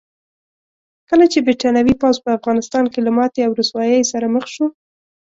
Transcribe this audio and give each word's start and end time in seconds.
کله 1.09 1.25
چې 1.31 1.45
برتانوي 1.47 1.95
پوځ 2.01 2.15
په 2.23 2.29
افغانستان 2.37 2.85
کې 2.93 2.99
له 3.05 3.11
ماتې 3.17 3.41
او 3.47 3.51
رسوایۍ 3.61 4.01
سره 4.11 4.27
مخ 4.35 4.45
شو. 4.53 4.65